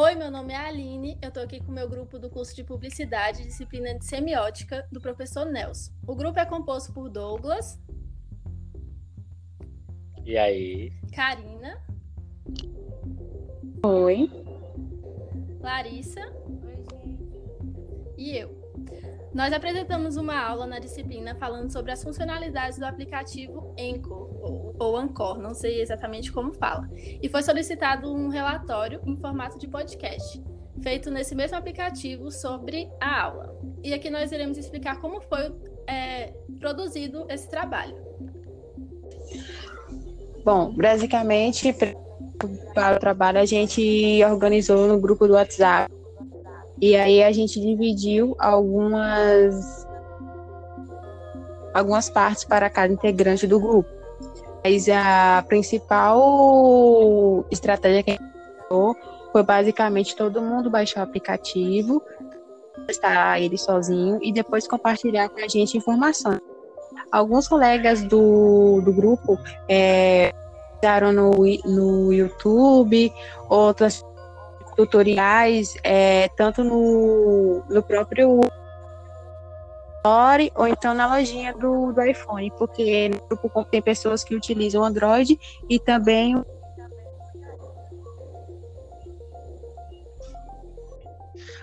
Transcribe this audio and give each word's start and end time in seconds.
Oi, 0.00 0.14
meu 0.14 0.30
nome 0.30 0.52
é 0.52 0.56
Aline, 0.56 1.18
eu 1.20 1.26
estou 1.26 1.42
aqui 1.42 1.58
com 1.58 1.72
o 1.72 1.74
meu 1.74 1.88
grupo 1.88 2.20
do 2.20 2.30
curso 2.30 2.54
de 2.54 2.62
Publicidade, 2.62 3.42
disciplina 3.42 3.98
de 3.98 4.04
Semiótica, 4.04 4.86
do 4.92 5.00
professor 5.00 5.44
Nelson. 5.46 5.90
O 6.06 6.14
grupo 6.14 6.38
é 6.38 6.46
composto 6.46 6.92
por 6.92 7.10
Douglas. 7.10 7.82
E 10.24 10.38
aí? 10.38 10.92
Karina. 11.12 11.84
Oi. 13.84 14.30
Larissa. 15.60 16.20
Oi, 16.64 16.76
gente. 16.92 17.28
E 18.16 18.36
eu. 18.36 18.57
Nós 19.38 19.52
apresentamos 19.52 20.16
uma 20.16 20.36
aula 20.36 20.66
na 20.66 20.80
disciplina 20.80 21.32
falando 21.36 21.70
sobre 21.70 21.92
as 21.92 22.02
funcionalidades 22.02 22.76
do 22.76 22.84
aplicativo 22.84 23.72
Anchor, 23.78 24.74
ou, 24.76 24.96
Ancor, 24.96 25.38
não 25.38 25.54
sei 25.54 25.80
exatamente 25.80 26.32
como 26.32 26.52
fala. 26.54 26.90
E 27.22 27.28
foi 27.28 27.40
solicitado 27.44 28.12
um 28.12 28.30
relatório 28.30 29.00
em 29.06 29.16
formato 29.16 29.56
de 29.56 29.68
podcast, 29.68 30.42
feito 30.82 31.08
nesse 31.08 31.36
mesmo 31.36 31.56
aplicativo 31.56 32.32
sobre 32.32 32.90
a 33.00 33.22
aula. 33.22 33.56
E 33.84 33.94
aqui 33.94 34.10
nós 34.10 34.32
iremos 34.32 34.58
explicar 34.58 35.00
como 35.00 35.20
foi 35.20 35.54
é, 35.86 36.32
produzido 36.58 37.24
esse 37.28 37.48
trabalho. 37.48 37.94
Bom, 40.44 40.74
basicamente, 40.74 41.72
para 42.74 42.96
o 42.96 42.98
trabalho, 42.98 43.38
a 43.38 43.46
gente 43.46 44.20
organizou 44.24 44.88
no 44.88 45.00
grupo 45.00 45.28
do 45.28 45.34
WhatsApp 45.34 45.96
e 46.80 46.96
aí 46.96 47.22
a 47.22 47.32
gente 47.32 47.60
dividiu 47.60 48.36
algumas 48.38 49.86
algumas 51.74 52.08
partes 52.08 52.44
para 52.44 52.70
cada 52.70 52.92
integrante 52.92 53.46
do 53.46 53.60
grupo. 53.60 53.88
Mas 54.64 54.88
a 54.88 55.44
principal 55.46 57.44
estratégia 57.50 58.02
que 58.02 58.10
a 58.10 58.14
gente 58.14 58.24
usou 58.68 58.96
foi 59.32 59.42
basicamente 59.42 60.16
todo 60.16 60.40
mundo 60.40 60.70
baixar 60.70 61.00
o 61.00 61.04
aplicativo, 61.04 62.02
testar 62.86 63.40
ele 63.40 63.56
sozinho 63.56 64.18
e 64.22 64.32
depois 64.32 64.66
compartilhar 64.66 65.28
com 65.28 65.40
a 65.40 65.48
gente 65.48 65.76
informações. 65.76 66.40
Alguns 67.10 67.48
colegas 67.48 68.02
do, 68.02 68.80
do 68.82 68.92
grupo 68.92 69.38
é, 69.68 70.32
no, 71.12 71.30
no 71.64 72.12
YouTube, 72.12 73.12
outras 73.48 74.04
tutoriais, 74.78 75.74
é, 75.82 76.28
tanto 76.28 76.62
no, 76.62 77.64
no 77.68 77.82
próprio 77.82 78.38
Store 79.96 80.52
ou 80.54 80.68
então 80.68 80.94
na 80.94 81.12
lojinha 81.12 81.52
do, 81.52 81.92
do 81.92 82.00
iPhone, 82.00 82.48
porque 82.56 83.08
no 83.08 83.36
grupo 83.36 83.64
tem 83.64 83.82
pessoas 83.82 84.22
que 84.22 84.36
utilizam 84.36 84.84
Android 84.84 85.36
e 85.68 85.80
também 85.80 86.40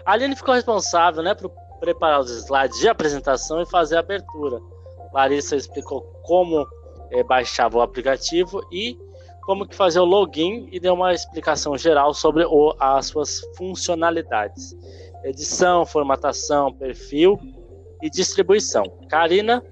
A 0.06 0.12
Aline 0.12 0.36
ficou 0.36 0.54
responsável, 0.54 1.24
né, 1.24 1.34
por 1.34 1.50
preparar 1.80 2.20
os 2.20 2.30
slides 2.30 2.78
de 2.80 2.88
apresentação 2.88 3.62
e 3.62 3.66
fazer 3.66 3.96
a 3.96 4.02
abertura. 4.02 4.60
Larissa 5.12 5.56
explicou 5.56 6.02
como 6.22 6.68
é, 7.12 7.24
baixava 7.24 7.78
o 7.78 7.82
aplicativo 7.82 8.62
e 8.72 9.00
como 9.46 9.68
que 9.68 9.76
fazer 9.76 10.00
o 10.00 10.06
login 10.06 10.68
e 10.72 10.80
deu 10.80 10.96
uma 10.96 11.14
explicação 11.14 11.78
geral 11.78 12.14
sobre 12.14 12.44
o, 12.46 12.76
as 12.80 13.08
suas 13.08 13.42
funcionalidades. 13.56 14.76
Edição, 15.24 15.86
formatação, 15.86 16.74
perfil 16.74 17.40
e 18.02 18.10
distribuição. 18.10 18.84
Karina 19.08 19.64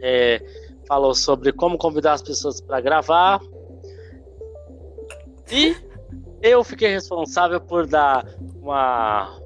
é, 0.00 0.42
falou 0.86 1.14
sobre 1.14 1.50
como 1.50 1.78
convidar 1.78 2.12
as 2.12 2.22
pessoas 2.22 2.60
para 2.60 2.80
gravar. 2.80 3.40
E 5.50 5.74
eu 6.42 6.62
fiquei 6.62 6.90
responsável 6.90 7.60
por 7.60 7.86
dar 7.86 8.26
uma, 8.56 9.40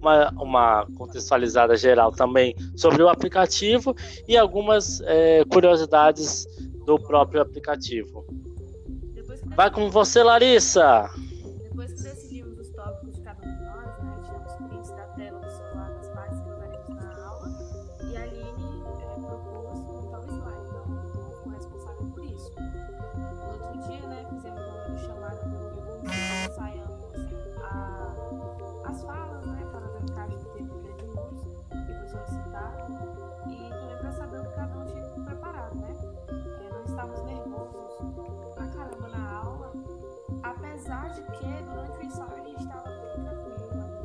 uma, 0.00 0.30
uma 0.40 0.86
contextualizada 0.96 1.76
geral 1.76 2.12
também 2.12 2.54
sobre 2.76 3.02
o 3.02 3.08
aplicativo 3.08 3.94
e 4.28 4.36
algumas 4.36 5.00
é, 5.02 5.44
curiosidades 5.46 6.46
do 6.86 6.96
próprio 6.98 7.40
aplicativo. 7.40 8.24
Vai 9.54 9.70
com 9.70 9.90
você, 9.90 10.22
Larissa. 10.22 11.10
Depois 11.62 11.92
que 11.92 12.02
decidimos 12.02 12.58
os 12.58 12.70
tópicos 12.70 13.14
de 13.14 13.20
cada 13.20 13.46
um 13.46 13.54
de 13.54 13.64
nós, 13.64 14.02
né, 14.02 14.18
tiramos 14.24 14.52
prints 14.54 14.90
da 14.90 15.06
tela 15.08 15.38
do 15.40 15.50
celular 15.50 15.90
das 15.92 16.08
partes 16.08 16.40
que 16.40 16.48
usaremos 16.48 16.96
na 16.96 17.26
aula, 17.26 17.48
e 18.02 18.16
a 18.16 18.22
Aline 18.22 18.82
é, 19.02 19.14
propôs 19.14 19.80
montar 19.80 20.20
o 20.20 20.41
apesar 41.22 41.30
de 41.30 41.38
que 41.38 41.62
durante 41.64 41.98
o 41.98 42.02
ensaio 42.02 42.42
a 42.42 42.44
gente 42.44 42.60
estava 42.60 42.90
bem 42.90 43.24
tranquilo, 43.24 43.58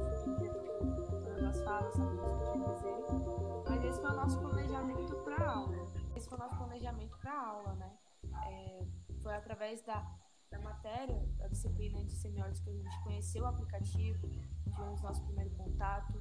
a 0.07 0.16
gente 0.16 1.09
todas 1.23 1.44
as 1.44 1.61
falas, 1.63 1.94
sabia 1.94 2.22
o 2.22 2.39
que 2.39 2.51
tinha 2.51 2.69
dizer, 2.73 3.63
mas 3.69 3.83
esse 3.83 4.01
foi 4.01 4.09
o 4.09 4.16
nosso 4.16 4.39
planejamento 4.39 5.16
para 5.17 5.50
aula. 5.50 5.88
Esse 6.16 6.29
foi 6.29 6.38
o 6.38 6.41
nosso 6.41 6.57
planejamento 6.57 7.17
para 7.17 7.39
aula, 7.39 7.75
né? 7.75 7.97
É, 8.45 8.88
foi 9.22 9.35
através 9.35 9.81
da, 9.83 10.05
da 10.50 10.59
matéria, 10.59 11.25
da 11.38 11.47
disciplina 11.47 12.03
de 12.03 12.13
semiótica 12.13 12.69
que 12.72 12.78
a 12.78 12.83
gente 12.83 13.03
conheceu 13.03 13.44
o 13.44 13.47
aplicativo, 13.47 14.28
tivemos 14.63 15.01
nosso 15.01 15.23
primeiro 15.23 15.51
contato. 15.51 16.19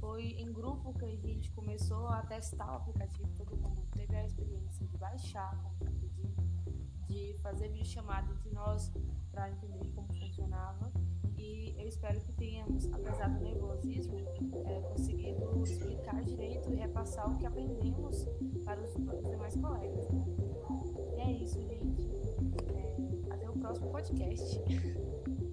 Foi 0.00 0.22
em 0.22 0.52
grupo 0.52 0.92
que 0.94 1.04
a 1.04 1.16
gente 1.16 1.50
começou 1.52 2.08
a 2.08 2.22
testar 2.22 2.72
o 2.72 2.76
aplicativo, 2.76 3.28
todo 3.36 3.56
mundo 3.56 3.86
teve 3.92 4.14
a 4.16 4.24
experiência 4.24 4.86
de 4.86 4.96
baixar, 4.96 5.56
de 7.06 7.38
fazer 7.42 7.68
videochamada 7.68 8.32
entre 8.32 8.50
nós 8.50 8.92
para 9.30 9.50
espero 12.06 12.20
que 12.20 12.32
tenhamos, 12.34 12.92
apesar 12.92 13.28
do 13.28 13.42
nervosismo, 13.42 14.16
é, 14.64 14.80
conseguido 14.80 15.62
explicar 15.64 16.22
direito 16.22 16.72
e 16.72 16.76
repassar 16.76 17.28
o 17.32 17.36
que 17.36 17.44
aprendemos 17.44 18.24
para 18.64 18.80
os, 18.80 18.94
os 18.94 19.28
demais 19.28 19.56
colegas. 19.56 20.08
Né? 20.10 20.24
E 21.16 21.20
é 21.20 21.32
isso, 21.32 21.60
gente. 21.62 22.08
É, 22.74 23.32
até 23.32 23.50
o 23.50 23.54
próximo 23.54 23.90
podcast. 23.90 24.62